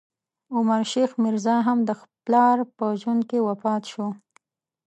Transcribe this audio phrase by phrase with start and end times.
[0.55, 1.89] عمر شیخ میرزا، هم د
[2.25, 4.07] پلار په ژوند کې وفات شو.